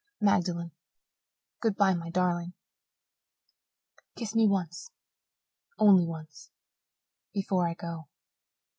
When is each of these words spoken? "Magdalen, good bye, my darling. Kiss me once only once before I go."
"Magdalen, 0.19 0.71
good 1.59 1.75
bye, 1.77 1.93
my 1.93 2.09
darling. 2.09 2.53
Kiss 4.15 4.33
me 4.33 4.47
once 4.47 4.89
only 5.77 6.07
once 6.07 6.49
before 7.33 7.67
I 7.67 7.75
go." 7.75 8.07